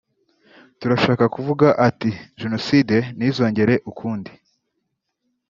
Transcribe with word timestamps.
turashaka 0.79 1.25
kuvuga 1.35 1.67
ati 1.87 2.09
Jenoside 2.41 2.95
ntizongere 3.15 3.75
ukundi 3.91 4.31